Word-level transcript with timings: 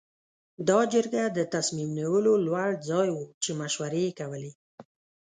دا 0.67 0.79
جرګه 0.93 1.23
د 1.37 1.39
تصمیم 1.53 1.89
نیولو 1.97 2.33
لوړ 2.45 2.69
ځای 2.89 3.09
و 3.11 3.17
چې 3.43 3.49
مشورې 3.61 4.01
یې 4.05 4.11
کولې. 4.19 4.51